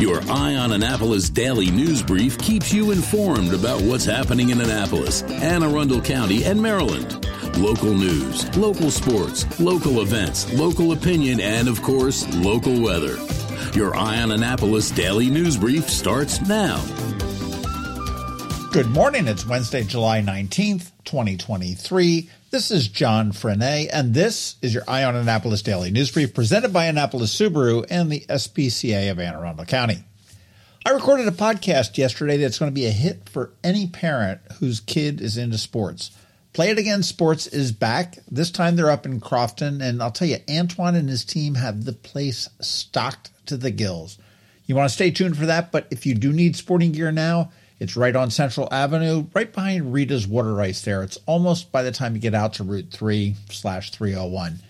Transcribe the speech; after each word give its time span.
Your 0.00 0.22
Eye 0.30 0.54
on 0.56 0.72
Annapolis 0.72 1.28
daily 1.28 1.70
news 1.70 2.02
brief 2.02 2.38
keeps 2.38 2.72
you 2.72 2.90
informed 2.90 3.52
about 3.52 3.82
what's 3.82 4.06
happening 4.06 4.48
in 4.48 4.58
Annapolis, 4.58 5.22
Anne 5.24 5.62
Arundel 5.62 6.00
County, 6.00 6.42
and 6.44 6.58
Maryland. 6.58 7.26
Local 7.58 7.92
news, 7.92 8.56
local 8.56 8.90
sports, 8.90 9.60
local 9.60 10.00
events, 10.00 10.50
local 10.54 10.92
opinion, 10.92 11.38
and 11.38 11.68
of 11.68 11.82
course, 11.82 12.26
local 12.36 12.80
weather. 12.80 13.18
Your 13.74 13.94
Eye 13.94 14.22
on 14.22 14.30
Annapolis 14.30 14.90
daily 14.90 15.28
news 15.28 15.58
brief 15.58 15.90
starts 15.90 16.40
now. 16.48 16.82
Good 18.72 18.88
morning. 18.88 19.28
It's 19.28 19.44
Wednesday, 19.44 19.84
July 19.84 20.22
19th, 20.22 20.92
2023. 21.04 22.30
This 22.50 22.72
is 22.72 22.88
John 22.88 23.30
Frenaye, 23.30 23.88
and 23.92 24.12
this 24.12 24.56
is 24.60 24.74
your 24.74 24.82
Eye 24.88 25.04
on 25.04 25.14
Annapolis 25.14 25.62
Daily 25.62 25.92
News 25.92 26.10
Brief 26.10 26.34
presented 26.34 26.72
by 26.72 26.86
Annapolis 26.86 27.32
Subaru 27.32 27.86
and 27.88 28.10
the 28.10 28.26
SPCA 28.28 29.08
of 29.08 29.20
Anne 29.20 29.34
Arundel 29.34 29.66
County. 29.66 30.02
I 30.84 30.90
recorded 30.90 31.28
a 31.28 31.30
podcast 31.30 31.96
yesterday 31.96 32.38
that's 32.38 32.58
going 32.58 32.72
to 32.72 32.74
be 32.74 32.86
a 32.86 32.90
hit 32.90 33.28
for 33.28 33.52
any 33.62 33.86
parent 33.86 34.40
whose 34.58 34.80
kid 34.80 35.20
is 35.20 35.36
into 35.36 35.58
sports. 35.58 36.10
Play 36.52 36.70
It 36.70 36.78
Again 36.78 37.04
Sports 37.04 37.46
is 37.46 37.70
back. 37.70 38.18
This 38.28 38.50
time 38.50 38.74
they're 38.74 38.90
up 38.90 39.06
in 39.06 39.20
Crofton, 39.20 39.80
and 39.80 40.02
I'll 40.02 40.10
tell 40.10 40.26
you, 40.26 40.38
Antoine 40.50 40.96
and 40.96 41.08
his 41.08 41.24
team 41.24 41.54
have 41.54 41.84
the 41.84 41.92
place 41.92 42.48
stocked 42.60 43.30
to 43.46 43.56
the 43.56 43.70
gills. 43.70 44.18
You 44.66 44.74
want 44.74 44.88
to 44.88 44.94
stay 44.94 45.12
tuned 45.12 45.36
for 45.36 45.46
that, 45.46 45.70
but 45.70 45.86
if 45.92 46.04
you 46.04 46.16
do 46.16 46.32
need 46.32 46.56
sporting 46.56 46.90
gear 46.90 47.12
now, 47.12 47.52
it's 47.80 47.96
right 47.96 48.14
on 48.14 48.30
Central 48.30 48.68
Avenue, 48.70 49.26
right 49.34 49.52
behind 49.52 49.92
Rita's 49.92 50.28
Water 50.28 50.60
Ice 50.60 50.82
there. 50.82 51.02
It's 51.02 51.18
almost 51.26 51.72
by 51.72 51.82
the 51.82 51.90
time 51.90 52.14
you 52.14 52.20
get 52.20 52.34
out 52.34 52.52
to 52.54 52.64
Route 52.64 52.90
3 52.92 53.34
slash 53.48 53.90
301. 53.90 54.60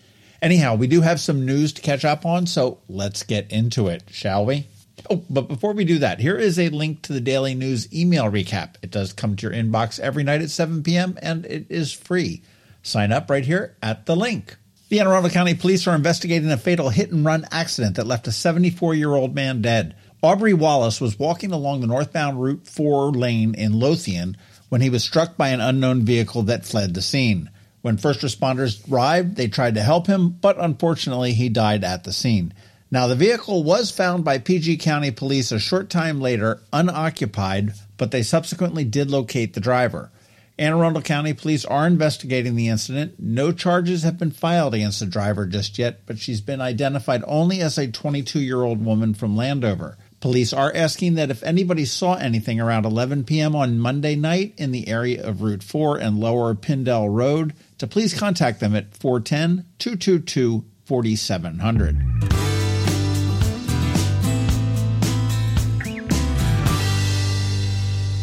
Anyhow, 0.40 0.76
we 0.76 0.86
do 0.86 1.00
have 1.02 1.20
some 1.20 1.44
news 1.44 1.72
to 1.74 1.82
catch 1.82 2.04
up 2.04 2.24
on, 2.24 2.46
so 2.46 2.78
let's 2.88 3.24
get 3.24 3.50
into 3.50 3.88
it, 3.88 4.04
shall 4.10 4.46
we? 4.46 4.68
Oh, 5.10 5.24
but 5.28 5.48
before 5.48 5.72
we 5.72 5.84
do 5.84 5.98
that, 5.98 6.20
here 6.20 6.36
is 6.36 6.58
a 6.58 6.68
link 6.68 7.02
to 7.02 7.12
the 7.12 7.20
daily 7.20 7.54
news 7.54 7.92
email 7.92 8.30
recap. 8.30 8.76
It 8.80 8.90
does 8.90 9.12
come 9.12 9.36
to 9.36 9.46
your 9.46 9.56
inbox 9.56 9.98
every 9.98 10.22
night 10.22 10.42
at 10.42 10.50
7 10.50 10.82
p.m. 10.82 11.18
and 11.20 11.44
it 11.46 11.66
is 11.68 11.92
free. 11.92 12.42
Sign 12.82 13.12
up 13.12 13.28
right 13.28 13.44
here 13.44 13.76
at 13.82 14.06
the 14.06 14.16
link. 14.16 14.56
The 14.88 15.00
Anne 15.00 15.06
Arundel 15.06 15.30
County 15.30 15.54
Police 15.54 15.86
are 15.86 15.94
investigating 15.94 16.50
a 16.50 16.56
fatal 16.56 16.88
hit 16.88 17.12
and 17.12 17.24
run 17.24 17.46
accident 17.50 17.96
that 17.96 18.06
left 18.06 18.26
a 18.26 18.32
74 18.32 18.94
year 18.94 19.14
old 19.14 19.34
man 19.34 19.62
dead. 19.62 19.94
Aubrey 20.22 20.52
Wallace 20.52 21.00
was 21.00 21.18
walking 21.18 21.50
along 21.50 21.80
the 21.80 21.86
northbound 21.86 22.42
Route 22.42 22.66
4 22.66 23.12
lane 23.12 23.54
in 23.54 23.80
Lothian 23.80 24.36
when 24.68 24.82
he 24.82 24.90
was 24.90 25.02
struck 25.02 25.38
by 25.38 25.48
an 25.48 25.62
unknown 25.62 26.02
vehicle 26.02 26.42
that 26.42 26.66
fled 26.66 26.92
the 26.92 27.00
scene. 27.00 27.48
When 27.80 27.96
first 27.96 28.20
responders 28.20 28.86
arrived, 28.92 29.36
they 29.36 29.48
tried 29.48 29.76
to 29.76 29.82
help 29.82 30.06
him, 30.06 30.28
but 30.28 30.60
unfortunately, 30.60 31.32
he 31.32 31.48
died 31.48 31.84
at 31.84 32.04
the 32.04 32.12
scene. 32.12 32.52
Now, 32.90 33.06
the 33.06 33.14
vehicle 33.14 33.62
was 33.62 33.90
found 33.90 34.22
by 34.22 34.36
PG 34.36 34.76
County 34.76 35.10
Police 35.10 35.52
a 35.52 35.58
short 35.58 35.88
time 35.88 36.20
later, 36.20 36.60
unoccupied, 36.70 37.72
but 37.96 38.10
they 38.10 38.22
subsequently 38.22 38.84
did 38.84 39.10
locate 39.10 39.54
the 39.54 39.60
driver. 39.60 40.10
Anne 40.58 40.74
Arundel 40.74 41.00
County 41.00 41.32
Police 41.32 41.64
are 41.64 41.86
investigating 41.86 42.56
the 42.56 42.68
incident. 42.68 43.14
No 43.18 43.52
charges 43.52 44.02
have 44.02 44.18
been 44.18 44.32
filed 44.32 44.74
against 44.74 45.00
the 45.00 45.06
driver 45.06 45.46
just 45.46 45.78
yet, 45.78 46.04
but 46.04 46.18
she's 46.18 46.42
been 46.42 46.60
identified 46.60 47.24
only 47.26 47.62
as 47.62 47.78
a 47.78 47.90
22 47.90 48.40
year 48.40 48.62
old 48.62 48.84
woman 48.84 49.14
from 49.14 49.34
Landover. 49.34 49.96
Police 50.20 50.52
are 50.52 50.70
asking 50.74 51.14
that 51.14 51.30
if 51.30 51.42
anybody 51.42 51.86
saw 51.86 52.14
anything 52.14 52.60
around 52.60 52.84
11 52.84 53.24
p.m. 53.24 53.56
on 53.56 53.78
Monday 53.78 54.14
night 54.16 54.52
in 54.58 54.70
the 54.70 54.86
area 54.86 55.26
of 55.26 55.40
Route 55.40 55.62
4 55.62 55.96
and 55.96 56.20
Lower 56.20 56.54
Pindell 56.54 57.08
Road 57.08 57.54
to 57.78 57.86
please 57.86 58.12
contact 58.12 58.60
them 58.60 58.76
at 58.76 58.94
410 58.94 59.64
222 59.78 60.66
4700. 60.84 61.96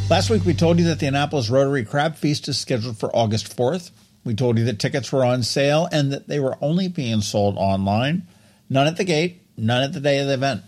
Last 0.07 0.29
week 0.29 0.45
we 0.45 0.53
told 0.53 0.77
you 0.77 0.85
that 0.85 0.99
the 0.99 1.07
Annapolis 1.07 1.49
Rotary 1.49 1.83
Crab 1.83 2.15
Feast 2.15 2.47
is 2.47 2.59
scheduled 2.59 2.99
for 2.99 3.13
August 3.15 3.57
4th. 3.57 3.89
We 4.23 4.35
told 4.35 4.59
you 4.59 4.65
that 4.65 4.77
tickets 4.77 5.11
were 5.11 5.25
on 5.25 5.41
sale 5.41 5.89
and 5.91 6.11
that 6.13 6.27
they 6.27 6.39
were 6.39 6.59
only 6.61 6.89
being 6.89 7.21
sold 7.21 7.57
online. 7.57 8.27
None 8.69 8.85
at 8.85 8.97
the 8.97 9.03
gate, 9.03 9.41
none 9.57 9.81
at 9.81 9.93
the 9.93 9.99
day 9.99 10.19
of 10.19 10.27
the 10.27 10.35
event. 10.35 10.61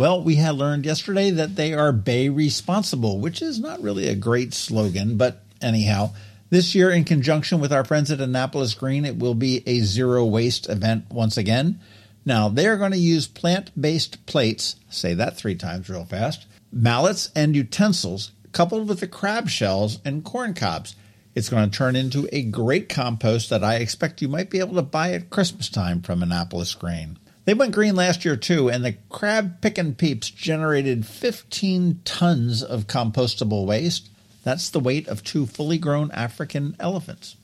Well, 0.00 0.22
we 0.22 0.36
had 0.36 0.54
learned 0.54 0.86
yesterday 0.86 1.30
that 1.30 1.56
they 1.56 1.74
are 1.74 1.92
Bay 1.92 2.30
responsible, 2.30 3.18
which 3.18 3.42
is 3.42 3.60
not 3.60 3.82
really 3.82 4.08
a 4.08 4.14
great 4.14 4.54
slogan, 4.54 5.18
but 5.18 5.42
anyhow, 5.60 6.14
this 6.48 6.74
year, 6.74 6.90
in 6.90 7.04
conjunction 7.04 7.60
with 7.60 7.70
our 7.70 7.84
friends 7.84 8.10
at 8.10 8.18
Annapolis 8.18 8.72
Green, 8.72 9.04
it 9.04 9.18
will 9.18 9.34
be 9.34 9.62
a 9.66 9.80
zero 9.80 10.24
waste 10.24 10.70
event 10.70 11.04
once 11.10 11.36
again. 11.36 11.80
Now, 12.24 12.48
they 12.48 12.66
are 12.66 12.78
going 12.78 12.92
to 12.92 12.96
use 12.96 13.26
plant 13.26 13.78
based 13.78 14.24
plates, 14.24 14.76
say 14.88 15.12
that 15.12 15.36
three 15.36 15.54
times 15.54 15.90
real 15.90 16.06
fast, 16.06 16.46
mallets, 16.72 17.30
and 17.36 17.54
utensils 17.54 18.32
coupled 18.52 18.88
with 18.88 19.00
the 19.00 19.06
crab 19.06 19.50
shells 19.50 19.98
and 20.02 20.24
corn 20.24 20.54
cobs. 20.54 20.96
It's 21.34 21.50
going 21.50 21.68
to 21.68 21.76
turn 21.76 21.94
into 21.94 22.26
a 22.32 22.40
great 22.44 22.88
compost 22.88 23.50
that 23.50 23.62
I 23.62 23.74
expect 23.74 24.22
you 24.22 24.28
might 24.28 24.48
be 24.48 24.60
able 24.60 24.76
to 24.76 24.82
buy 24.82 25.12
at 25.12 25.28
Christmas 25.28 25.68
time 25.68 26.00
from 26.00 26.22
Annapolis 26.22 26.74
Green. 26.74 27.18
They 27.46 27.54
went 27.54 27.72
green 27.72 27.96
last 27.96 28.24
year 28.24 28.36
too, 28.36 28.68
and 28.68 28.84
the 28.84 28.96
crab 29.08 29.62
pickin' 29.62 29.94
peeps 29.94 30.28
generated 30.28 31.06
15 31.06 32.02
tons 32.04 32.62
of 32.62 32.86
compostable 32.86 33.66
waste. 33.66 34.10
That's 34.44 34.68
the 34.68 34.80
weight 34.80 35.08
of 35.08 35.24
two 35.24 35.46
fully 35.46 35.78
grown 35.78 36.10
African 36.10 36.76
elephants. 36.78 37.36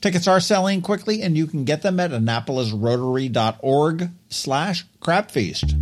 Tickets 0.00 0.26
are 0.26 0.40
selling 0.40 0.80
quickly, 0.82 1.22
and 1.22 1.36
you 1.36 1.46
can 1.46 1.64
get 1.64 1.82
them 1.82 2.00
at 2.00 2.10
annapolisrotary.org 2.10 4.10
slash 4.28 4.86
crabfeast. 5.00 5.74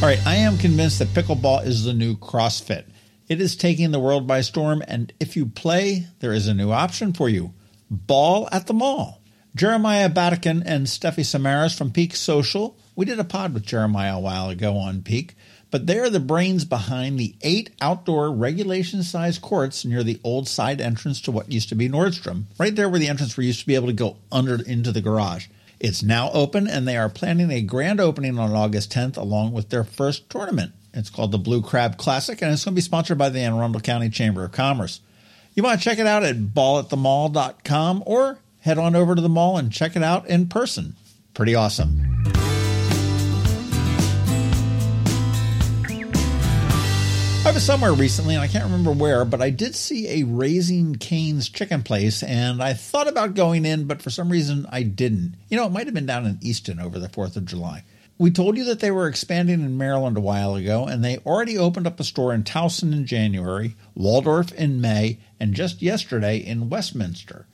All 0.00 0.08
right, 0.08 0.26
I 0.26 0.36
am 0.36 0.58
convinced 0.58 0.98
that 0.98 1.08
pickleball 1.08 1.64
is 1.64 1.84
the 1.84 1.92
new 1.92 2.16
CrossFit. 2.16 2.84
It 3.28 3.40
is 3.40 3.54
taking 3.54 3.92
the 3.92 4.00
world 4.00 4.26
by 4.26 4.40
storm, 4.40 4.82
and 4.88 5.12
if 5.20 5.36
you 5.36 5.46
play, 5.46 6.08
there 6.18 6.32
is 6.32 6.48
a 6.48 6.54
new 6.54 6.72
option 6.72 7.12
for 7.12 7.28
you. 7.28 7.52
Ball 7.92 8.48
at 8.50 8.66
the 8.66 8.72
Mall. 8.72 9.20
Jeremiah 9.54 10.08
Batakin 10.08 10.62
and 10.64 10.86
Steffi 10.86 11.20
Samaras 11.20 11.76
from 11.76 11.90
Peak 11.90 12.16
Social. 12.16 12.74
We 12.96 13.04
did 13.04 13.20
a 13.20 13.24
pod 13.24 13.52
with 13.52 13.66
Jeremiah 13.66 14.16
a 14.16 14.20
while 14.20 14.48
ago 14.48 14.78
on 14.78 15.02
Peak, 15.02 15.36
but 15.70 15.86
they're 15.86 16.08
the 16.08 16.18
brains 16.18 16.64
behind 16.64 17.20
the 17.20 17.36
eight 17.42 17.68
outdoor 17.82 18.32
regulation 18.32 19.02
sized 19.02 19.42
courts 19.42 19.84
near 19.84 20.02
the 20.02 20.18
old 20.24 20.48
side 20.48 20.80
entrance 20.80 21.20
to 21.20 21.30
what 21.30 21.52
used 21.52 21.68
to 21.68 21.74
be 21.74 21.86
Nordstrom, 21.86 22.44
right 22.58 22.74
there 22.74 22.88
where 22.88 22.98
the 22.98 23.08
entrance 23.08 23.36
where 23.36 23.42
you 23.42 23.48
used 23.48 23.60
to 23.60 23.66
be 23.66 23.74
able 23.74 23.88
to 23.88 23.92
go 23.92 24.16
under 24.32 24.62
into 24.62 24.90
the 24.90 25.02
garage. 25.02 25.48
It's 25.78 26.02
now 26.02 26.30
open, 26.30 26.66
and 26.66 26.88
they 26.88 26.96
are 26.96 27.10
planning 27.10 27.50
a 27.50 27.60
grand 27.60 28.00
opening 28.00 28.38
on 28.38 28.52
August 28.52 28.90
10th 28.90 29.18
along 29.18 29.52
with 29.52 29.68
their 29.68 29.84
first 29.84 30.30
tournament. 30.30 30.72
It's 30.94 31.10
called 31.10 31.32
the 31.32 31.38
Blue 31.38 31.60
Crab 31.60 31.98
Classic, 31.98 32.40
and 32.40 32.52
it's 32.52 32.64
going 32.64 32.74
to 32.74 32.76
be 32.76 32.80
sponsored 32.80 33.18
by 33.18 33.28
the 33.28 33.40
Anne 33.40 33.52
Arundel 33.52 33.82
County 33.82 34.08
Chamber 34.08 34.44
of 34.44 34.52
Commerce. 34.52 35.00
You 35.54 35.62
want 35.62 35.78
to 35.78 35.84
check 35.84 35.98
it 35.98 36.06
out 36.06 36.24
at 36.24 36.36
ballatthemall.com 36.36 38.04
or 38.06 38.38
head 38.60 38.78
on 38.78 38.96
over 38.96 39.14
to 39.14 39.20
the 39.20 39.28
mall 39.28 39.58
and 39.58 39.70
check 39.70 39.96
it 39.96 40.02
out 40.02 40.26
in 40.26 40.48
person. 40.48 40.96
Pretty 41.34 41.54
awesome. 41.54 42.08
I 47.44 47.50
was 47.52 47.64
somewhere 47.64 47.92
recently, 47.92 48.34
and 48.34 48.42
I 48.42 48.46
can't 48.46 48.64
remember 48.64 48.92
where, 48.92 49.26
but 49.26 49.42
I 49.42 49.50
did 49.50 49.74
see 49.74 50.22
a 50.22 50.26
Raising 50.26 50.94
Cane's 50.94 51.50
chicken 51.50 51.82
place, 51.82 52.22
and 52.22 52.62
I 52.62 52.72
thought 52.72 53.08
about 53.08 53.34
going 53.34 53.66
in, 53.66 53.84
but 53.84 54.00
for 54.00 54.08
some 54.10 54.30
reason 54.30 54.64
I 54.70 54.84
didn't. 54.84 55.34
You 55.48 55.58
know, 55.58 55.66
it 55.66 55.72
might 55.72 55.86
have 55.86 55.94
been 55.94 56.06
down 56.06 56.24
in 56.24 56.38
Easton 56.40 56.80
over 56.80 56.98
the 56.98 57.08
4th 57.08 57.36
of 57.36 57.44
July. 57.44 57.84
We 58.18 58.30
told 58.30 58.56
you 58.56 58.64
that 58.64 58.80
they 58.80 58.90
were 58.90 59.08
expanding 59.08 59.62
in 59.62 59.78
Maryland 59.78 60.16
a 60.16 60.20
while 60.20 60.54
ago, 60.54 60.86
and 60.86 61.04
they 61.04 61.18
already 61.18 61.58
opened 61.58 61.86
up 61.86 61.98
a 61.98 62.04
store 62.04 62.32
in 62.32 62.44
Towson 62.44 62.92
in 62.92 63.06
January, 63.06 63.74
Waldorf 63.94 64.52
in 64.52 64.80
May, 64.80 65.18
and 65.40 65.54
just 65.54 65.82
yesterday 65.82 66.36
in 66.36 66.68
Westminster. 66.68 67.46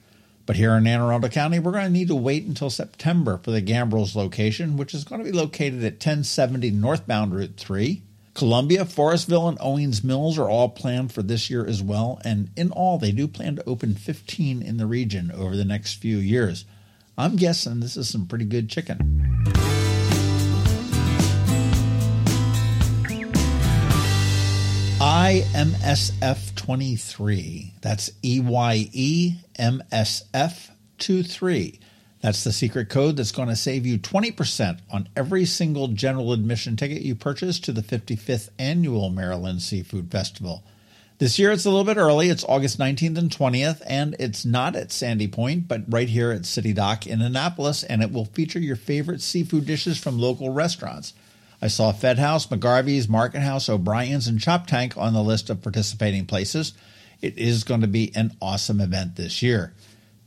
But 0.45 0.57
here 0.57 0.75
in 0.75 0.87
Anne 0.87 1.01
Arundel 1.01 1.31
County, 1.31 1.59
we're 1.59 1.73
going 1.73 1.85
to 1.85 1.91
need 1.91 2.09
to 2.09 2.15
wait 2.15 2.45
until 2.45 2.71
September 2.71 3.39
for 3.39 3.51
the 3.51 3.63
Gambrills 3.63 4.15
location, 4.15 4.77
which 4.77 4.95
is 4.95 5.05
going 5.05 5.23
to 5.23 5.31
be 5.31 5.37
located 5.37 5.85
at 5.85 5.95
1070 5.95 6.71
northbound 6.71 7.35
Route 7.35 7.57
3. 7.57 8.03
Columbia, 8.35 8.85
Forestville, 8.85 9.49
and 9.49 9.59
Owings 9.61 10.05
Mills 10.05 10.39
are 10.39 10.49
all 10.49 10.69
planned 10.69 11.13
for 11.13 11.23
this 11.23 11.51
year 11.51 11.67
as 11.67 11.83
well, 11.83 12.21
and 12.25 12.51
in 12.57 12.71
all, 12.71 12.97
they 12.97 13.13
do 13.13 13.27
plan 13.27 13.57
to 13.57 13.69
open 13.69 13.95
15 13.95 14.63
in 14.63 14.77
the 14.77 14.87
region 14.87 15.31
over 15.33 15.57
the 15.57 15.65
next 15.65 15.95
few 15.95 16.19
years. 16.19 16.65
I'm 17.19 17.37
guessing 17.37 17.81
this 17.81 17.97
is 17.97 18.09
some 18.09 18.27
pretty 18.27 18.45
good 18.45 18.71
chicken. 18.71 19.45
IMSF 25.29 26.55
23. 26.55 27.75
That's 27.83 28.11
E 28.25 28.41
Y 28.41 28.89
E 28.91 29.35
M 29.59 29.83
S 29.93 30.25
F 30.33 30.71
23. 31.01 31.79
That's 32.23 32.45
the 32.45 32.51
secret 32.51 32.89
code 32.89 33.19
that's 33.19 33.31
going 33.31 33.51
to 33.51 33.55
save 33.55 33.85
you 33.85 33.99
20% 33.99 34.79
on 34.91 35.11
every 35.15 35.45
single 35.45 35.89
general 35.89 36.33
admission 36.33 36.77
ticket 36.77 37.03
you 37.03 37.15
purchase 37.15 37.61
to 37.61 37.73
the 37.73 37.83
55th 37.83 38.49
annual 38.59 39.11
Maryland 39.11 39.61
Seafood 39.61 40.11
Festival. 40.11 40.65
This 41.19 41.39
year 41.39 41.53
it's 41.53 41.67
a 41.67 41.69
little 41.69 41.85
bit 41.85 41.99
early. 41.99 42.31
It's 42.31 42.45
August 42.45 42.79
19th 42.79 43.19
and 43.19 43.31
20th, 43.31 43.83
and 43.87 44.17
it's 44.19 44.47
not 44.47 44.77
at 44.77 44.91
Sandy 44.91 45.29
Point, 45.29 45.69
but 45.69 45.83
right 45.93 46.09
here 46.09 46.33
at 46.33 46.47
City 46.47 46.73
Dock 46.73 47.07
in 47.07 47.21
Annapolis, 47.21 47.83
and 47.83 48.03
it 48.03 48.13
will 48.13 48.25
feature 48.25 48.61
your 48.61 48.77
favorite 48.77 49.21
seafood 49.21 49.67
dishes 49.67 49.99
from 49.99 50.19
local 50.19 50.55
restaurants. 50.55 51.13
I 51.61 51.67
saw 51.69 51.93
Fed 51.93 52.19
House, 52.19 52.47
McGarvey's, 52.47 53.09
Market 53.09 53.41
House, 53.41 53.69
O'Brien's, 53.69 54.29
and 54.29 54.39
Choptank 54.39 54.97
on 54.97 55.13
the 55.13 55.23
list 55.23 55.51
of 55.51 55.63
participating 55.63 56.25
places. 56.27 56.73
It 57.21 57.37
is 57.37 57.65
going 57.65 57.81
to 57.81 57.89
be 57.89 58.13
an 58.15 58.37
awesome 58.41 58.81
event 58.81 59.17
this 59.17 59.43
year. 59.43 59.75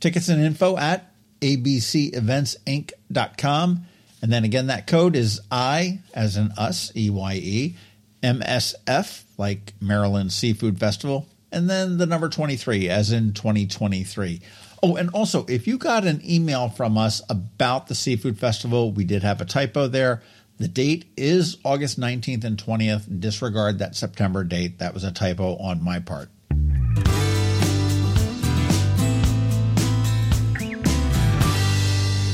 Tickets 0.00 0.28
and 0.28 0.42
info 0.42 0.76
at 0.76 1.10
abceventsinc.com. 1.40 3.86
And 4.20 4.32
then 4.32 4.44
again, 4.44 4.66
that 4.68 4.86
code 4.86 5.16
is 5.16 5.40
I, 5.50 5.98
as 6.14 6.36
in 6.36 6.52
us, 6.52 6.92
E 6.94 7.10
Y 7.10 7.34
E, 7.34 7.74
MSF, 8.22 9.24
like 9.36 9.74
Maryland 9.80 10.32
Seafood 10.32 10.78
Festival, 10.78 11.26
and 11.50 11.68
then 11.68 11.98
the 11.98 12.06
number 12.06 12.28
23, 12.28 12.88
as 12.88 13.10
in 13.10 13.32
2023. 13.32 14.40
Oh, 14.82 14.96
and 14.96 15.10
also, 15.10 15.44
if 15.46 15.66
you 15.66 15.78
got 15.78 16.04
an 16.04 16.20
email 16.28 16.68
from 16.68 16.98
us 16.98 17.22
about 17.28 17.88
the 17.88 17.94
Seafood 17.94 18.38
Festival, 18.38 18.92
we 18.92 19.04
did 19.04 19.22
have 19.22 19.40
a 19.40 19.44
typo 19.44 19.88
there. 19.88 20.22
The 20.58 20.68
date 20.68 21.06
is 21.16 21.56
August 21.64 21.98
19th 21.98 22.44
and 22.44 22.56
20th. 22.56 23.20
Disregard 23.20 23.78
that 23.78 23.96
September 23.96 24.44
date. 24.44 24.78
That 24.78 24.94
was 24.94 25.02
a 25.02 25.10
typo 25.10 25.56
on 25.56 25.82
my 25.82 25.98
part. 25.98 26.28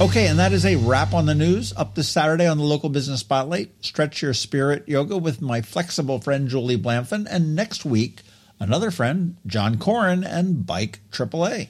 Okay, 0.00 0.29
and 0.29 0.38
that 0.38 0.53
is 0.53 0.65
a 0.65 0.76
wrap 0.76 1.12
on 1.12 1.26
the 1.26 1.35
news. 1.35 1.73
Up 1.76 1.97
this 1.97 2.09
Saturday 2.09 2.47
on 2.47 2.59
the 2.59 2.65
local 2.65 2.88
business 2.88 3.20
spotlight, 3.20 3.73
stretch 3.85 4.23
your 4.23 4.32
spirit 4.32 4.88
yoga 4.88 5.17
with 5.19 5.43
my 5.43 5.61
flexible 5.61 6.20
friend 6.20 6.49
Julie 6.49 6.79
Blanfin, 6.79 7.26
and 7.29 7.56
next 7.56 7.85
week, 7.85 8.23
another 8.61 8.93
friend, 8.93 9.37
John 9.44 9.79
Corin, 9.79 10.23
and 10.23 10.65
Bike 10.65 11.00
AAA. 11.11 11.69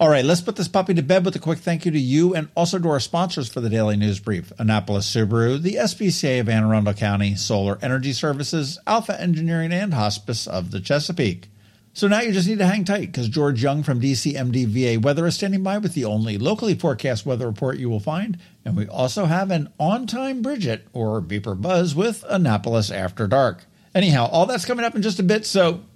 All 0.00 0.08
right, 0.08 0.24
let's 0.24 0.40
put 0.40 0.56
this 0.56 0.68
puppy 0.68 0.94
to 0.94 1.02
bed 1.02 1.24
with 1.24 1.36
a 1.36 1.38
quick 1.38 1.60
thank 1.60 1.84
you 1.84 1.92
to 1.92 1.98
you 1.98 2.34
and 2.34 2.48
also 2.56 2.78
to 2.78 2.88
our 2.88 2.98
sponsors 2.98 3.48
for 3.48 3.60
the 3.60 3.70
Daily 3.70 3.96
News 3.96 4.18
Brief 4.18 4.52
Annapolis 4.58 5.08
Subaru, 5.08 5.60
the 5.60 5.74
SPCA 5.74 6.40
of 6.40 6.48
Anne 6.48 6.64
Arundel 6.64 6.94
County, 6.94 7.36
Solar 7.36 7.78
Energy 7.82 8.12
Services, 8.12 8.78
Alpha 8.86 9.20
Engineering, 9.20 9.72
and 9.72 9.94
Hospice 9.94 10.46
of 10.48 10.72
the 10.72 10.80
Chesapeake. 10.80 11.48
So 11.92 12.08
now 12.08 12.20
you 12.22 12.32
just 12.32 12.48
need 12.48 12.58
to 12.58 12.66
hang 12.66 12.84
tight 12.84 13.12
because 13.12 13.28
George 13.28 13.62
Young 13.62 13.82
from 13.82 14.00
DCMDVA 14.00 15.00
Weather 15.00 15.26
is 15.26 15.34
standing 15.34 15.62
by 15.62 15.76
with 15.76 15.92
the 15.92 16.06
only 16.06 16.38
locally 16.38 16.74
forecast 16.74 17.26
weather 17.26 17.46
report 17.46 17.76
you 17.78 17.90
will 17.90 18.00
find. 18.00 18.38
And 18.64 18.76
we 18.76 18.88
also 18.88 19.26
have 19.26 19.50
an 19.50 19.68
on 19.78 20.06
time 20.06 20.40
Bridget 20.40 20.88
or 20.94 21.20
beeper 21.20 21.60
buzz 21.60 21.94
with 21.94 22.24
Annapolis 22.28 22.90
After 22.90 23.28
Dark. 23.28 23.66
Anyhow, 23.94 24.26
all 24.32 24.46
that's 24.46 24.64
coming 24.64 24.86
up 24.86 24.94
in 24.94 25.02
just 25.02 25.20
a 25.20 25.22
bit, 25.22 25.44
so 25.44 25.82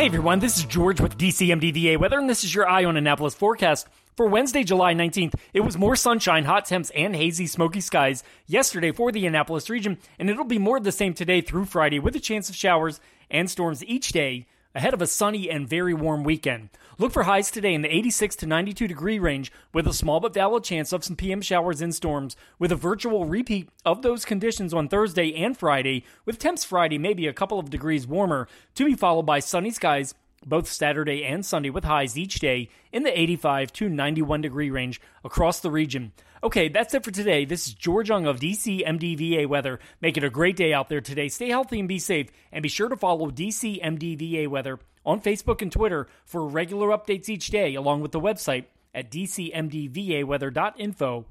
Hey 0.00 0.06
everyone, 0.06 0.38
this 0.38 0.56
is 0.56 0.64
George 0.64 0.98
with 0.98 1.18
DCMDVA 1.18 1.98
weather, 1.98 2.18
and 2.18 2.26
this 2.26 2.42
is 2.42 2.54
your 2.54 2.66
Eye 2.66 2.86
on 2.86 2.96
Annapolis 2.96 3.34
forecast. 3.34 3.86
For 4.16 4.24
Wednesday, 4.24 4.64
July 4.64 4.94
19th, 4.94 5.34
it 5.52 5.60
was 5.60 5.76
more 5.76 5.94
sunshine, 5.94 6.46
hot 6.46 6.64
temps, 6.64 6.88
and 6.96 7.14
hazy, 7.14 7.46
smoky 7.46 7.82
skies 7.82 8.24
yesterday 8.46 8.92
for 8.92 9.12
the 9.12 9.26
Annapolis 9.26 9.68
region, 9.68 9.98
and 10.18 10.30
it'll 10.30 10.44
be 10.44 10.56
more 10.56 10.78
of 10.78 10.84
the 10.84 10.90
same 10.90 11.12
today 11.12 11.42
through 11.42 11.66
Friday 11.66 11.98
with 11.98 12.16
a 12.16 12.18
chance 12.18 12.48
of 12.48 12.56
showers 12.56 12.98
and 13.30 13.50
storms 13.50 13.84
each 13.84 14.12
day 14.12 14.46
ahead 14.74 14.94
of 14.94 15.02
a 15.02 15.06
sunny 15.06 15.50
and 15.50 15.68
very 15.68 15.94
warm 15.94 16.24
weekend. 16.24 16.70
Look 16.98 17.12
for 17.12 17.22
highs 17.22 17.50
today 17.50 17.72
in 17.74 17.82
the 17.82 17.94
86 17.94 18.36
to 18.36 18.46
92 18.46 18.86
degree 18.86 19.18
range 19.18 19.50
with 19.72 19.86
a 19.86 19.92
small 19.92 20.20
but 20.20 20.34
valid 20.34 20.64
chance 20.64 20.92
of 20.92 21.02
some 21.02 21.16
PM 21.16 21.40
showers 21.40 21.80
and 21.80 21.94
storms 21.94 22.36
with 22.58 22.70
a 22.70 22.76
virtual 22.76 23.24
repeat 23.24 23.68
of 23.84 24.02
those 24.02 24.24
conditions 24.24 24.74
on 24.74 24.88
Thursday 24.88 25.34
and 25.34 25.56
Friday 25.56 26.04
with 26.24 26.38
temps 26.38 26.62
Friday 26.62 26.98
maybe 26.98 27.26
a 27.26 27.32
couple 27.32 27.58
of 27.58 27.70
degrees 27.70 28.06
warmer 28.06 28.48
to 28.74 28.84
be 28.84 28.94
followed 28.94 29.24
by 29.24 29.40
sunny 29.40 29.70
skies 29.70 30.14
both 30.44 30.68
Saturday 30.68 31.24
and 31.24 31.44
Sunday 31.44 31.70
with 31.70 31.84
highs 31.84 32.16
each 32.16 32.40
day 32.40 32.68
in 32.92 33.02
the 33.02 33.20
85 33.20 33.72
to 33.74 33.88
91 33.88 34.40
degree 34.40 34.70
range 34.70 35.00
across 35.24 35.60
the 35.60 35.70
region. 35.70 36.12
Okay, 36.42 36.68
that's 36.68 36.94
it 36.94 37.04
for 37.04 37.10
today. 37.10 37.44
This 37.44 37.66
is 37.66 37.74
George 37.74 38.08
Young 38.08 38.26
of 38.26 38.40
DC 38.40 38.82
MDVA 38.86 39.46
Weather. 39.46 39.78
Make 40.00 40.16
it 40.16 40.24
a 40.24 40.30
great 40.30 40.56
day 40.56 40.72
out 40.72 40.88
there 40.88 41.02
today. 41.02 41.28
Stay 41.28 41.50
healthy 41.50 41.78
and 41.78 41.88
be 41.88 41.98
safe. 41.98 42.28
And 42.50 42.62
be 42.62 42.70
sure 42.70 42.88
to 42.88 42.96
follow 42.96 43.30
DC 43.30 43.82
MDVA 43.82 44.48
Weather 44.48 44.78
on 45.04 45.20
Facebook 45.20 45.60
and 45.60 45.70
Twitter 45.70 46.08
for 46.24 46.46
regular 46.46 46.88
updates 46.88 47.28
each 47.28 47.48
day, 47.48 47.74
along 47.74 48.00
with 48.00 48.12
the 48.12 48.20
website 48.20 48.64
at 48.94 49.10
dcmdvaweather.info 49.10 51.26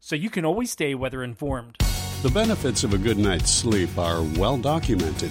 so 0.00 0.16
you 0.16 0.30
can 0.30 0.44
always 0.44 0.70
stay 0.70 0.94
weather 0.94 1.22
informed. 1.22 1.76
The 2.22 2.30
benefits 2.30 2.84
of 2.84 2.94
a 2.94 2.98
good 2.98 3.18
night's 3.18 3.50
sleep 3.50 3.96
are 3.96 4.22
well 4.36 4.58
documented. 4.58 5.30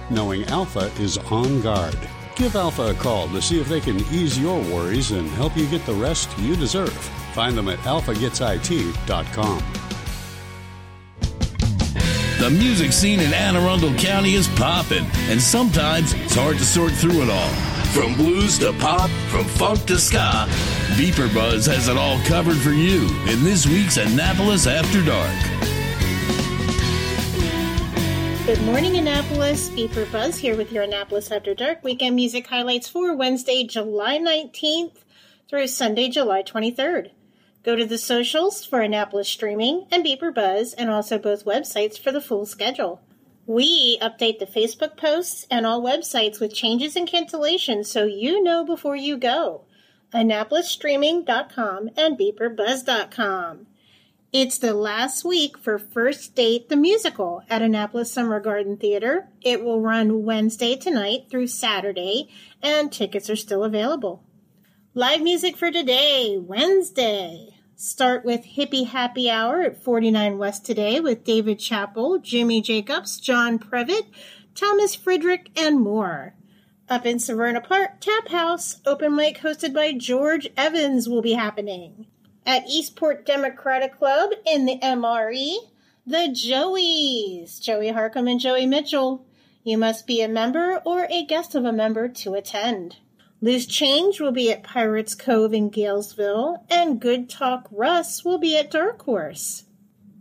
knowing 0.11 0.43
Alpha 0.45 0.91
is 0.99 1.17
on 1.17 1.61
guard. 1.61 1.97
Give 2.35 2.55
Alpha 2.55 2.91
a 2.91 2.93
call 2.93 3.27
to 3.29 3.41
see 3.41 3.59
if 3.59 3.67
they 3.67 3.79
can 3.79 3.97
ease 4.11 4.37
your 4.37 4.59
worries 4.59 5.11
and 5.11 5.27
help 5.31 5.55
you 5.57 5.67
get 5.67 5.85
the 5.85 5.93
rest 5.93 6.29
you 6.39 6.55
deserve. 6.55 6.93
Find 7.33 7.57
them 7.57 7.69
at 7.69 7.79
alphagetsit.com. 7.79 9.63
The 12.39 12.49
music 12.49 12.91
scene 12.91 13.19
in 13.19 13.33
Anne 13.33 13.55
Arundel 13.55 13.93
County 13.99 14.33
is 14.33 14.47
popping, 14.47 15.05
and 15.29 15.39
sometimes 15.39 16.13
it's 16.13 16.33
hard 16.33 16.57
to 16.57 16.65
sort 16.65 16.91
through 16.91 17.21
it 17.21 17.29
all. 17.29 17.53
From 17.93 18.15
blues 18.15 18.57
to 18.59 18.73
pop, 18.73 19.11
from 19.29 19.45
funk 19.45 19.85
to 19.85 19.99
ska, 19.99 20.47
Beeper 20.97 21.31
Buzz 21.33 21.67
has 21.67 21.87
it 21.87 21.97
all 21.97 22.19
covered 22.21 22.57
for 22.57 22.71
you 22.71 23.07
in 23.27 23.43
this 23.43 23.67
week's 23.67 23.97
Annapolis 23.97 24.65
After 24.65 25.03
Dark. 25.05 25.50
Good 28.51 28.63
morning, 28.63 28.97
Annapolis. 28.97 29.69
Beeper 29.69 30.11
Buzz 30.11 30.37
here 30.37 30.57
with 30.57 30.73
your 30.73 30.83
Annapolis 30.83 31.31
After 31.31 31.55
Dark 31.55 31.85
weekend 31.85 32.17
music 32.17 32.47
highlights 32.47 32.89
for 32.89 33.15
Wednesday, 33.15 33.63
July 33.63 34.17
19th 34.17 35.05
through 35.49 35.67
Sunday, 35.67 36.09
July 36.09 36.43
23rd. 36.43 37.11
Go 37.63 37.77
to 37.77 37.85
the 37.85 37.97
socials 37.97 38.65
for 38.65 38.81
Annapolis 38.81 39.29
Streaming 39.29 39.87
and 39.89 40.03
Beeper 40.03 40.35
Buzz, 40.35 40.73
and 40.73 40.89
also 40.89 41.17
both 41.17 41.45
websites 41.45 41.97
for 41.97 42.11
the 42.11 42.19
full 42.19 42.45
schedule. 42.45 42.99
We 43.45 43.97
update 43.99 44.39
the 44.39 44.45
Facebook 44.45 44.97
posts 44.97 45.47
and 45.49 45.65
all 45.65 45.81
websites 45.81 46.41
with 46.41 46.53
changes 46.53 46.97
and 46.97 47.07
cancellations 47.07 47.85
so 47.85 48.03
you 48.03 48.43
know 48.43 48.65
before 48.65 48.97
you 48.97 49.15
go. 49.15 49.61
AnnapolisStreaming.com 50.13 51.91
and 51.95 52.19
BeeperBuzz.com. 52.19 53.67
It's 54.33 54.59
the 54.59 54.73
last 54.73 55.25
week 55.25 55.57
for 55.57 55.77
First 55.77 56.35
Date 56.35 56.69
the 56.69 56.77
Musical 56.77 57.43
at 57.49 57.61
Annapolis 57.61 58.13
Summer 58.13 58.39
Garden 58.39 58.77
Theater. 58.77 59.27
It 59.41 59.61
will 59.61 59.81
run 59.81 60.23
Wednesday 60.23 60.77
tonight 60.77 61.25
through 61.29 61.47
Saturday, 61.47 62.29
and 62.63 62.93
tickets 62.93 63.29
are 63.29 63.35
still 63.35 63.65
available. 63.65 64.23
Live 64.93 65.21
music 65.21 65.57
for 65.57 65.69
today, 65.69 66.37
Wednesday. 66.37 67.49
Start 67.75 68.23
with 68.23 68.45
Hippie 68.45 68.87
Happy 68.87 69.29
Hour 69.29 69.63
at 69.63 69.83
49 69.83 70.37
West 70.37 70.65
today 70.65 71.01
with 71.01 71.25
David 71.25 71.59
Chappell, 71.59 72.17
Jimmy 72.17 72.61
Jacobs, 72.61 73.19
John 73.19 73.59
Previtt, 73.59 74.05
Thomas 74.55 74.95
Friedrich, 74.95 75.51
and 75.57 75.81
more. 75.81 76.35
Up 76.87 77.05
in 77.05 77.17
Severna 77.17 77.61
Park, 77.61 77.99
Tap 77.99 78.29
House, 78.29 78.79
open 78.85 79.13
mic 79.13 79.39
hosted 79.39 79.73
by 79.73 79.91
George 79.91 80.47
Evans 80.55 81.09
will 81.09 81.21
be 81.21 81.33
happening. 81.33 82.05
At 82.45 82.67
Eastport 82.67 83.25
Democratic 83.25 83.97
Club 83.97 84.31
in 84.45 84.65
the 84.65 84.79
MRE, 84.79 85.57
the 86.05 86.29
Joeys, 86.29 87.61
Joey 87.61 87.91
Harcum 87.91 88.29
and 88.29 88.39
Joey 88.39 88.65
Mitchell. 88.65 89.25
You 89.63 89.77
must 89.77 90.07
be 90.07 90.21
a 90.21 90.27
member 90.27 90.81
or 90.83 91.07
a 91.09 91.25
guest 91.25 91.53
of 91.53 91.65
a 91.65 91.71
member 91.71 92.07
to 92.07 92.33
attend. 92.33 92.97
Loose 93.41 93.67
Change 93.67 94.19
will 94.19 94.31
be 94.31 94.51
at 94.51 94.63
Pirates 94.63 95.15
Cove 95.15 95.53
in 95.53 95.69
Galesville, 95.69 96.63
and 96.69 96.99
Good 96.99 97.29
Talk 97.29 97.67
Russ 97.71 98.25
will 98.25 98.37
be 98.37 98.57
at 98.57 98.71
Dark 98.71 99.01
Horse. 99.03 99.65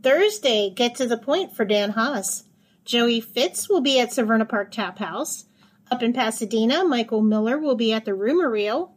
Thursday, 0.03 0.71
get 0.71 0.95
to 0.97 1.07
the 1.07 1.19
point 1.19 1.55
for 1.55 1.65
Dan 1.65 1.91
Haas. 1.91 2.45
Joey 2.85 3.21
Fitz 3.21 3.69
will 3.69 3.81
be 3.81 4.01
at 4.01 4.11
Severna 4.11 4.49
Park 4.49 4.71
Tap 4.71 4.99
House. 4.99 5.45
Up 5.91 6.03
in 6.03 6.13
Pasadena, 6.13 6.85
Michael 6.85 7.21
Miller 7.21 7.59
will 7.59 7.75
be 7.75 7.93
at 7.93 8.05
the 8.05 8.15
Rumor 8.15 8.51
Reel. 8.51 8.95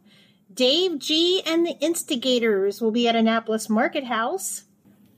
Dave 0.54 1.00
G 1.00 1.42
and 1.44 1.66
the 1.66 1.76
Instigators 1.80 2.80
will 2.80 2.92
be 2.92 3.08
at 3.08 3.16
Annapolis 3.16 3.68
Market 3.68 4.04
House. 4.04 4.64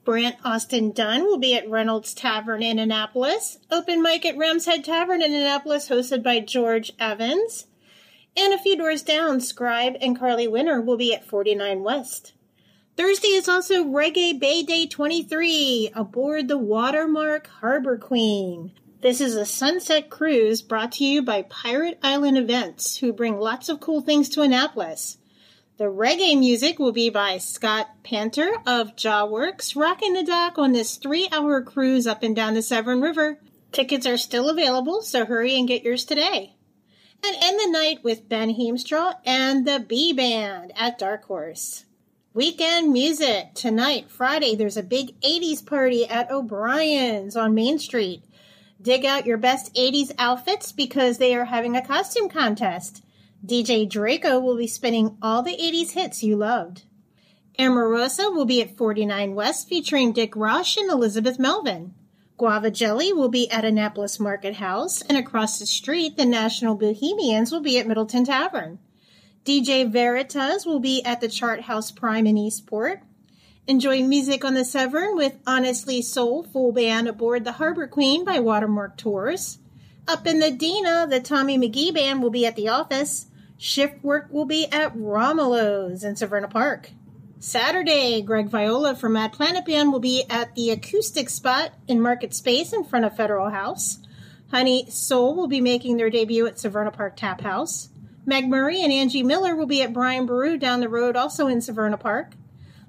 Brant 0.03 0.37
Austin 0.43 0.93
Dunn 0.93 1.25
will 1.25 1.37
be 1.37 1.55
at 1.55 1.69
Reynolds 1.69 2.15
Tavern 2.15 2.63
in 2.63 2.79
Annapolis. 2.79 3.59
Open 3.71 4.01
mic 4.01 4.25
at 4.25 4.39
Ram's 4.39 4.65
Head 4.65 4.83
Tavern 4.83 5.21
in 5.21 5.35
Annapolis, 5.35 5.91
hosted 5.91 6.23
by 6.23 6.41
George 6.41 6.95
Evans. 6.99 7.67
And 8.35 8.55
a 8.55 8.59
few 8.59 8.79
doors 8.79 9.03
down, 9.03 9.41
Scribe 9.41 9.97
and 10.01 10.19
Carly 10.19 10.49
Winter 10.49 10.81
will 10.81 10.97
be 10.97 11.13
at 11.13 11.27
49 11.27 11.83
West. 11.83 12.33
Thursday 12.97 13.29
is 13.29 13.47
also 13.47 13.85
Reggae 13.85 14.41
Bay 14.41 14.63
Day 14.63 14.87
23 14.87 15.91
aboard 15.95 16.49
the 16.49 16.57
Watermark 16.57 17.49
Harbor 17.61 17.99
Queen. 17.99 18.73
This 19.03 19.21
is 19.21 19.37
a 19.37 19.45
sunset 19.45 20.09
cruise 20.09 20.63
brought 20.63 20.93
to 20.93 21.05
you 21.05 21.21
by 21.21 21.43
Pirate 21.43 21.99
Island 22.03 22.39
Events, 22.39 22.97
who 22.97 23.13
bring 23.13 23.39
lots 23.39 23.69
of 23.69 23.81
cool 23.81 24.01
things 24.01 24.31
to 24.31 24.41
Annapolis. 24.41 25.19
The 25.79 25.85
reggae 25.85 26.39
music 26.39 26.79
will 26.79 26.93
be 26.93 27.11
by 27.11 27.39
Scott 27.39 27.89
Panter 28.03 28.51
of 28.67 28.97
Jawworks, 28.97 29.77
rocking 29.77 30.15
the 30.15 30.25
dock 30.25 30.59
on 30.59 30.73
this 30.73 30.97
three 30.97 31.29
hour 31.31 31.63
cruise 31.63 32.07
up 32.07 32.23
and 32.23 32.35
down 32.35 32.55
the 32.55 32.63
Severn 32.63 33.01
River. 33.01 33.39
Tickets 33.73 34.07
are 34.07 34.17
still 34.17 34.49
available, 34.49 35.03
so 35.03 35.27
hurry 35.27 35.59
and 35.59 35.69
get 35.69 35.85
yours 35.85 36.05
today 36.05 36.57
and 37.25 37.37
end 37.43 37.59
the 37.61 37.71
night 37.71 38.05
with 38.05 38.29
Ben 38.29 38.55
Heemstra 38.55 39.15
and 39.25 39.67
the 39.67 39.85
B 39.87 40.13
Band 40.13 40.73
at 40.77 40.99
Dark 40.99 41.25
Horse. 41.25 41.85
Weekend 42.35 42.93
music. 42.93 43.55
Tonight, 43.55 44.11
Friday, 44.11 44.55
there's 44.55 44.77
a 44.77 44.83
big 44.83 45.19
80s 45.21 45.65
party 45.65 46.07
at 46.07 46.31
O'Brien's 46.31 47.37
on 47.37 47.55
Main 47.55 47.79
Street. 47.79 48.23
Dig 48.81 49.07
out 49.07 49.27
your 49.27 49.39
best 49.39 49.75
80s 49.75 50.13
outfits 50.19 50.71
because 50.71 51.17
they 51.19 51.35
are 51.35 51.47
having 51.47 51.77
a 51.77 51.87
costume 51.87 52.29
contest. 52.29 53.03
DJ 53.45 53.89
Draco 53.89 54.41
will 54.41 54.57
be 54.57 54.67
spinning 54.67 55.17
all 55.21 55.43
the 55.43 55.57
80s 55.57 55.93
hits 55.93 56.23
you 56.23 56.37
loved. 56.37 56.83
Amorosa 57.59 58.31
will 58.31 58.45
be 58.45 58.61
at 58.61 58.77
49 58.77 59.35
West 59.35 59.69
featuring 59.69 60.13
Dick 60.13 60.37
Rush 60.37 60.77
and 60.77 60.91
Elizabeth 60.91 61.39
Melvin. 61.39 61.95
Guava 62.37 62.71
Jelly 62.71 63.13
will 63.13 63.31
be 63.31 63.51
at 63.51 63.65
Annapolis 63.65 64.21
Market 64.21 64.57
House, 64.57 65.01
and 65.03 65.17
across 65.17 65.59
the 65.59 65.67
street, 65.67 66.17
the 66.17 66.27
National 66.27 66.75
Bohemians 66.75 67.51
will 67.51 67.63
be 67.63 67.79
at 67.79 67.87
Middleton 67.87 68.27
Tavern. 68.27 68.79
DJ 69.45 69.91
Veritas 69.91 70.67
will 70.67 70.81
be 70.81 71.03
at 71.05 71.21
the 71.21 71.29
Chart 71.29 71.63
House 71.63 71.91
Prime 71.91 72.27
in 72.27 72.37
Eastport. 72.37 73.01
Enjoy 73.67 74.03
music 74.03 74.45
on 74.45 74.55
the 74.55 74.65
Severn 74.65 75.17
with 75.17 75.39
Honestly 75.47 76.03
Soul 76.03 76.43
full 76.43 76.73
band 76.73 77.09
aboard 77.09 77.45
the 77.45 77.53
Harbor 77.53 77.87
Queen 77.87 78.25
by 78.25 78.39
Watermark 78.39 78.99
Tours. 78.99 79.59
Up 80.09 80.25
in 80.25 80.39
the 80.39 80.53
Dina, 80.53 81.09
the 81.11 81.19
Tommy 81.19 81.59
McGee 81.59 81.93
band 81.93 82.23
will 82.23 82.31
be 82.31 82.47
at 82.47 82.55
the 82.55 82.69
office. 82.69 83.27
Shift 83.59 84.05
work 84.05 84.29
will 84.31 84.45
be 84.45 84.71
at 84.71 84.95
Romolo's 84.95 86.05
in 86.05 86.15
Severna 86.15 86.49
Park. 86.49 86.91
Saturday, 87.41 88.23
Greg 88.23 88.49
Viola 88.49 88.95
from 88.95 89.15
Mad 89.15 89.33
Planet 89.33 89.65
Band 89.67 89.91
will 89.91 89.99
be 90.01 90.25
at 90.31 90.55
the 90.55 90.71
acoustic 90.71 91.29
spot 91.29 91.73
in 91.89 92.01
Market 92.01 92.35
Space 92.35 92.73
in 92.73 92.85
front 92.85 93.05
of 93.05 93.17
Federal 93.17 93.51
House. 93.51 93.99
Honey 94.53 94.89
Soul 94.89 95.35
will 95.35 95.49
be 95.49 95.61
making 95.61 95.97
their 95.97 96.09
debut 96.09 96.47
at 96.47 96.55
Severna 96.55 96.93
Park 96.93 97.17
Tap 97.17 97.41
House. 97.41 97.89
Meg 98.25 98.49
Murray 98.49 98.83
and 98.83 98.93
Angie 98.93 99.25
Miller 99.25 99.57
will 99.57 99.67
be 99.67 99.83
at 99.83 99.93
Brian 99.93 100.27
Boru 100.27 100.57
down 100.57 100.81
the 100.81 100.89
road, 100.89 101.17
also 101.17 101.49
in 101.49 101.59
Severna 101.59 101.99
Park. 101.99 102.35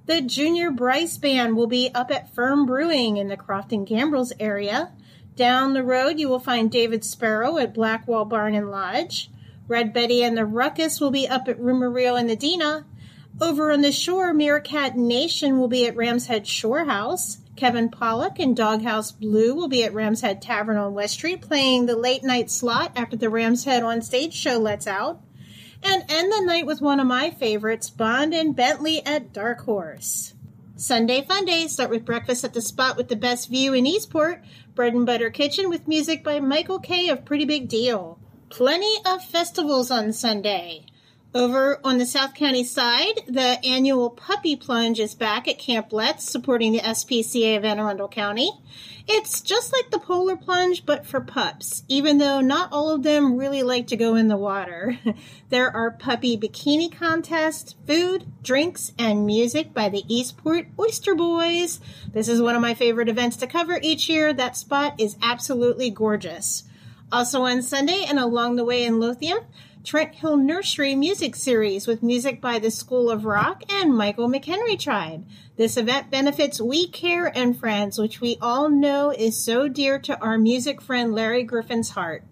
The 0.05 0.21
Junior 0.21 0.69
Bryce 0.69 1.17
Band 1.17 1.57
will 1.57 1.67
be 1.67 1.89
up 1.93 2.11
at 2.11 2.33
Firm 2.33 2.67
Brewing 2.67 3.17
in 3.17 3.27
the 3.27 3.37
Crofton 3.37 3.87
Gambrills 3.87 4.31
area. 4.39 4.91
Down 5.37 5.73
the 5.73 5.83
road, 5.83 6.17
you 6.17 6.29
will 6.29 6.39
find 6.39 6.71
David 6.71 7.05
Sparrow 7.05 7.59
at 7.59 7.75
Blackwall 7.75 8.25
Barn 8.25 8.55
and 8.55 8.71
Lodge. 8.71 9.29
Red 9.67 9.93
Betty 9.93 10.23
and 10.23 10.35
the 10.35 10.45
Ruckus 10.45 10.99
will 10.99 11.11
be 11.11 11.27
up 11.27 11.47
at 11.47 11.59
Rumor 11.59 11.91
Reel 11.91 12.15
in 12.15 12.25
the 12.25 12.35
Dina. 12.35 12.87
Over 13.39 13.71
on 13.71 13.81
the 13.81 13.91
shore, 13.91 14.33
Meerkat 14.33 14.97
Nation 14.97 15.59
will 15.59 15.67
be 15.67 15.85
at 15.85 15.95
Ram's 15.95 16.25
Head 16.25 16.47
Shore 16.47 16.85
House. 16.85 17.37
Kevin 17.55 17.89
Pollock 17.89 18.39
and 18.39 18.57
Doghouse 18.57 19.11
Blue 19.11 19.53
will 19.53 19.67
be 19.67 19.83
at 19.83 19.93
Ram's 19.93 20.21
Head 20.21 20.41
Tavern 20.41 20.75
on 20.75 20.95
West 20.95 21.13
Street 21.13 21.43
playing 21.43 21.85
the 21.85 21.95
late 21.95 22.23
night 22.23 22.49
slot 22.49 22.93
after 22.95 23.15
the 23.15 23.29
Ram's 23.29 23.63
Head 23.63 23.83
on 23.83 24.01
stage 24.01 24.33
show 24.33 24.57
lets 24.57 24.87
out. 24.87 25.21
And 25.83 26.03
end 26.09 26.31
the 26.31 26.45
night 26.45 26.65
with 26.65 26.81
one 26.81 26.99
of 26.99 27.05
my 27.05 27.29
favorites, 27.29 27.91
Bond 27.91 28.33
and 28.33 28.55
Bentley 28.55 29.05
at 29.05 29.33
Dark 29.33 29.61
Horse. 29.61 30.33
Sunday 30.79 31.25
Fun 31.25 31.43
Day 31.45 31.65
start 31.65 31.89
with 31.89 32.05
breakfast 32.05 32.43
at 32.43 32.53
the 32.53 32.61
spot 32.61 32.97
with 32.97 33.07
the 33.07 33.15
best 33.15 33.49
view 33.49 33.73
in 33.73 33.87
Eastport, 33.87 34.43
Bread 34.75 34.93
and 34.93 35.07
Butter 35.07 35.31
Kitchen 35.31 35.69
with 35.69 35.87
music 35.87 36.23
by 36.23 36.39
Michael 36.39 36.77
Kay 36.77 37.09
of 37.09 37.25
Pretty 37.25 37.45
Big 37.45 37.67
Deal. 37.67 38.19
Plenty 38.49 38.95
of 39.03 39.25
festivals 39.25 39.89
on 39.89 40.13
Sunday. 40.13 40.85
Over 41.35 41.79
on 41.83 41.97
the 41.97 42.05
South 42.05 42.33
County 42.33 42.63
side, 42.63 43.21
the 43.27 43.59
annual 43.65 44.09
Puppy 44.09 44.55
Plunge 44.55 44.99
is 44.99 45.13
back 45.13 45.47
at 45.47 45.59
Camp 45.59 45.91
Letts, 45.91 46.29
supporting 46.29 46.71
the 46.71 46.79
SPCA 46.79 47.57
of 47.57 47.65
Anne 47.65 47.79
Arundel 47.79 48.07
County. 48.07 48.51
It's 49.09 49.41
just 49.41 49.73
like 49.73 49.91
the 49.91 49.99
Polar 49.99 50.37
Plunge, 50.37 50.85
but 50.85 51.05
for 51.05 51.19
pups, 51.19 51.83
even 51.89 52.17
though 52.17 52.39
not 52.39 52.71
all 52.71 52.89
of 52.89 53.03
them 53.03 53.37
really 53.37 53.61
like 53.61 53.87
to 53.87 53.97
go 53.97 54.15
in 54.15 54.29
the 54.29 54.37
water. 54.37 54.99
there 55.49 55.69
are 55.69 55.91
puppy 55.91 56.37
bikini 56.37 56.91
contests, 56.91 57.75
food, 57.85 58.25
drinks, 58.41 58.93
and 58.97 59.25
music 59.25 59.73
by 59.73 59.89
the 59.89 60.03
Eastport 60.07 60.67
Oyster 60.79 61.13
Boys. 61.13 61.81
This 62.11 62.29
is 62.29 62.41
one 62.41 62.55
of 62.55 62.61
my 62.61 62.73
favorite 62.73 63.09
events 63.09 63.35
to 63.37 63.47
cover 63.47 63.79
each 63.81 64.07
year. 64.07 64.31
That 64.31 64.55
spot 64.55 64.95
is 64.97 65.17
absolutely 65.21 65.89
gorgeous. 65.89 66.63
Also 67.09 67.43
on 67.43 67.61
Sunday 67.61 68.03
and 68.05 68.19
along 68.19 68.57
the 68.57 68.65
way 68.65 68.83
in 68.83 68.99
Lothian, 68.99 69.39
Trent 69.85 70.15
Hill 70.15 70.35
Nursery 70.35 70.93
music 70.93 71.37
series 71.37 71.87
with 71.87 72.03
music 72.03 72.41
by 72.41 72.59
the 72.59 72.69
School 72.69 73.09
of 73.09 73.23
Rock 73.23 73.63
and 73.71 73.95
Michael 73.95 74.27
McHenry 74.27 74.77
Tribe. 74.77 75.25
This 75.55 75.77
event 75.77 76.11
benefits 76.11 76.59
We 76.59 76.89
Care 76.89 77.31
and 77.33 77.57
Friends, 77.57 77.97
which 77.97 78.19
we 78.19 78.37
all 78.41 78.67
know 78.67 79.11
is 79.11 79.41
so 79.41 79.69
dear 79.69 79.99
to 79.99 80.19
our 80.19 80.37
music 80.37 80.81
friend 80.81 81.13
Larry 81.13 81.43
Griffin's 81.43 81.91
heart. 81.91 82.25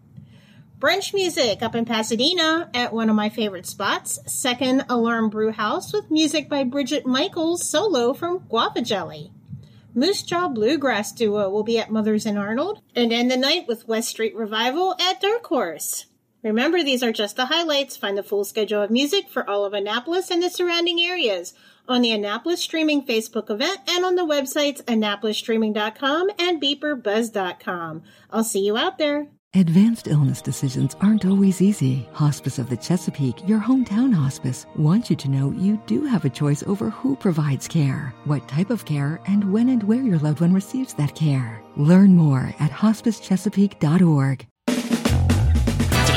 Brunch 0.77 1.13
music 1.13 1.61
up 1.61 1.73
in 1.73 1.85
Pasadena 1.85 2.69
at 2.73 2.91
one 2.91 3.09
of 3.09 3.15
my 3.15 3.29
favorite 3.29 3.65
spots, 3.65 4.19
Second 4.25 4.83
Alarm 4.89 5.29
Brew 5.29 5.53
House 5.53 5.93
with 5.93 6.11
music 6.11 6.49
by 6.49 6.65
Bridget 6.65 7.05
Michaels 7.05 7.65
solo 7.65 8.13
from 8.13 8.39
Guava 8.49 8.81
Jelly. 8.81 9.31
Moose 9.97 10.23
Jaw 10.23 10.49
Bluegrass 10.49 11.13
Duo 11.13 11.49
will 11.49 11.63
be 11.63 11.79
at 11.79 11.89
Mother's 11.89 12.25
and 12.25 12.37
Arnold 12.37 12.81
and 12.93 13.13
end 13.13 13.31
the 13.31 13.37
night 13.37 13.65
with 13.65 13.87
West 13.87 14.09
Street 14.09 14.35
Revival 14.35 14.93
at 14.99 15.21
Dark 15.21 15.45
Horse. 15.45 16.07
Remember, 16.43 16.83
these 16.83 17.01
are 17.01 17.13
just 17.13 17.37
the 17.37 17.45
highlights. 17.45 17.95
Find 17.95 18.17
the 18.17 18.21
full 18.21 18.43
schedule 18.43 18.81
of 18.81 18.91
music 18.91 19.29
for 19.29 19.49
all 19.49 19.63
of 19.63 19.73
Annapolis 19.73 20.29
and 20.29 20.43
the 20.43 20.49
surrounding 20.49 20.99
areas 20.99 21.53
on 21.87 22.01
the 22.01 22.11
Annapolis 22.11 22.61
Streaming 22.61 23.05
Facebook 23.05 23.49
event 23.49 23.79
and 23.87 24.03
on 24.03 24.15
the 24.15 24.25
websites 24.25 24.83
annapolisstreaming.com 24.83 26.29
and 26.37 26.61
beeperbuzz.com. 26.61 28.03
I'll 28.31 28.43
see 28.43 28.65
you 28.65 28.75
out 28.75 28.97
there. 28.97 29.27
Advanced 29.55 30.09
illness 30.09 30.41
decisions 30.41 30.97
aren't 30.99 31.23
always 31.23 31.61
easy. 31.61 32.09
Hospice 32.11 32.59
of 32.59 32.67
the 32.67 32.75
Chesapeake, 32.75 33.47
your 33.47 33.61
hometown 33.61 34.13
hospice, 34.13 34.65
wants 34.75 35.09
you 35.09 35.15
to 35.15 35.29
know 35.29 35.49
you 35.51 35.81
do 35.87 36.03
have 36.03 36.25
a 36.25 36.29
choice 36.29 36.61
over 36.63 36.89
who 36.89 37.15
provides 37.15 37.65
care, 37.65 38.13
what 38.25 38.45
type 38.49 38.69
of 38.69 38.83
care, 38.83 39.21
and 39.27 39.49
when 39.53 39.69
and 39.69 39.81
where 39.83 40.01
your 40.01 40.19
loved 40.19 40.41
one 40.41 40.53
receives 40.53 40.93
that 40.95 41.15
care. 41.15 41.63
Learn 41.77 42.17
more 42.17 42.53
at 42.59 42.69
hospicechesapeake.org. 42.69 44.45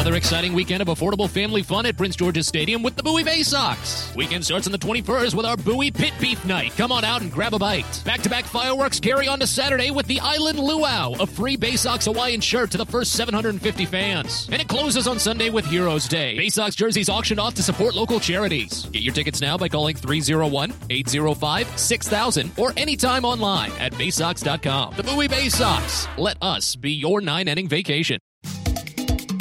Another 0.09 0.17
exciting 0.17 0.55
weekend 0.55 0.81
of 0.81 0.89
affordable 0.89 1.29
family 1.29 1.63
fun 1.63 1.85
at 1.85 1.99
Prince 1.99 2.17
George's 2.17 2.47
Stadium 2.47 2.83
with 2.83 2.97
the 2.97 3.03
Bowie 3.03 3.25
Bay 3.25 3.43
Sox. 3.43 4.11
Weekend 4.17 4.43
starts 4.43 4.67
on 4.67 4.73
the 4.73 4.79
21st 4.79 5.35
with 5.35 5.45
our 5.45 5.59
Bowie 5.59 5.91
Pit 5.91 6.15
Beef 6.19 6.43
Night. 6.47 6.75
Come 6.79 6.91
on 6.91 7.05
out 7.05 7.21
and 7.21 7.31
grab 7.31 7.53
a 7.53 7.59
bite. 7.59 8.03
Back 8.07 8.23
to 8.23 8.31
back 8.31 8.47
fireworks 8.47 9.01
carry 9.01 9.29
on 9.29 9.39
to 9.41 9.47
Saturday 9.47 9.91
with 9.91 10.07
the 10.07 10.19
Island 10.21 10.59
Luau, 10.59 11.13
a 11.21 11.27
free 11.27 11.59
Bay 11.59 11.77
Sox 11.77 12.07
Hawaiian 12.07 12.41
shirt 12.41 12.71
to 12.71 12.79
the 12.79 12.87
first 12.87 13.13
750 13.13 13.85
fans. 13.85 14.49
And 14.51 14.63
it 14.63 14.67
closes 14.67 15.07
on 15.07 15.19
Sunday 15.19 15.51
with 15.51 15.67
Heroes 15.67 16.09
Day. 16.09 16.39
Bay 16.39 16.49
Sox 16.49 16.75
jerseys 16.75 17.11
auctioned 17.11 17.39
off 17.39 17.53
to 17.57 17.63
support 17.63 17.95
local 17.95 18.19
charities. 18.19 18.87
Get 18.87 19.03
your 19.03 19.13
tickets 19.13 19.43
now 19.43 19.59
by 19.59 19.69
calling 19.69 19.95
301 19.95 20.73
805 20.89 21.79
6000 21.79 22.53
or 22.57 22.73
anytime 22.79 23.27
online 23.27 23.73
at 23.73 23.93
baysox.com. 23.93 24.95
The 24.97 25.03
Bowie 25.03 25.29
Bay 25.29 25.51
Sox. 25.51 26.09
Let 26.17 26.39
us 26.41 26.77
be 26.77 26.93
your 26.93 27.21
nine 27.21 27.47
inning 27.47 27.69
vacation. 27.69 28.21